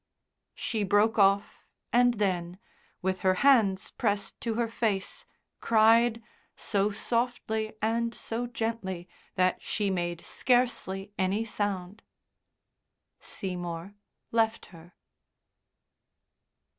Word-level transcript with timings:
She 0.55 0.83
broke 0.83 1.19
off 1.19 1.59
and 1.93 2.15
then, 2.15 2.57
with 3.03 3.19
her 3.19 3.35
hands 3.45 3.91
pressed 3.91 4.41
to 4.41 4.55
her 4.55 4.67
face, 4.67 5.25
cried, 5.59 6.23
so 6.55 6.89
softly 6.89 7.73
and 7.83 8.15
so 8.15 8.47
gently 8.47 9.07
that 9.35 9.61
she 9.61 9.91
made 9.91 10.25
scarcely 10.25 11.13
any 11.19 11.45
sound. 11.45 12.01
Seymour 13.19 13.93
left 14.31 14.65
her. 14.73 14.95